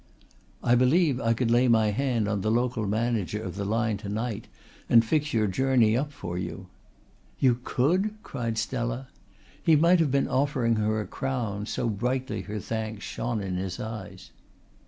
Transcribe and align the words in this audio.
"I 0.63 0.73
believe 0.73 1.21
I 1.21 1.35
could 1.35 1.51
lay 1.51 1.67
my 1.67 1.91
hand 1.91 2.27
on 2.27 2.41
the 2.41 2.49
local 2.49 2.87
manager 2.87 3.39
of 3.43 3.53
the 3.55 3.65
line 3.65 3.97
to 3.97 4.09
night 4.09 4.47
and 4.89 5.05
fix 5.05 5.31
your 5.31 5.45
journey 5.45 5.95
up 5.95 6.11
for 6.11 6.39
you." 6.39 6.65
"You 7.37 7.59
could?" 7.63 8.15
cried 8.23 8.57
Stella. 8.57 9.09
He 9.61 9.75
might 9.75 9.99
have 9.99 10.09
been 10.09 10.27
offering 10.27 10.77
her 10.77 10.99
a 11.01 11.05
crown, 11.05 11.67
so 11.67 11.87
brightly 11.87 12.41
her 12.41 12.59
thanks 12.59 13.03
shone 13.05 13.41
in 13.43 13.57
her 13.57 13.69
eyes. 13.85 14.31